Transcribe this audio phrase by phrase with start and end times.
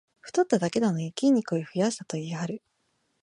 [0.21, 2.63] 太っただけなのに筋肉を増やしたと言いはる